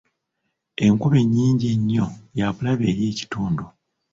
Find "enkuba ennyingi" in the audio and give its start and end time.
0.85-1.65